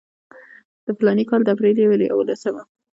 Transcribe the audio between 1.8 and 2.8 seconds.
پر یوولسمه.